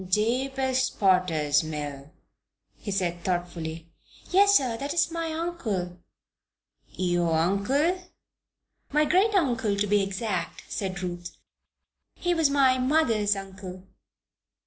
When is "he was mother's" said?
12.15-13.35